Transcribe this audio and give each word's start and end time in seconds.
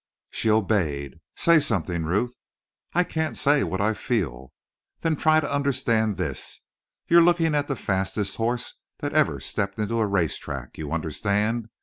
She 0.31 0.49
obeyed. 0.49 1.19
"Say 1.35 1.59
something, 1.59 2.05
Ruth!" 2.05 2.35
"I 2.95 3.03
can't 3.03 3.37
say 3.37 3.63
what 3.63 3.79
I 3.79 3.93
feel!" 3.93 4.51
"Then 5.01 5.15
try 5.15 5.39
to 5.39 5.53
understand 5.53 6.17
this: 6.17 6.61
you're 7.07 7.21
looking 7.21 7.53
at 7.53 7.67
the 7.67 7.75
fastest 7.75 8.37
horse 8.37 8.73
that 9.01 9.13
ever 9.13 9.39
stepped 9.39 9.77
into 9.77 9.99
a 9.99 10.07
race 10.07 10.39
track. 10.39 10.75
You 10.79 10.91
understand? 10.91 11.69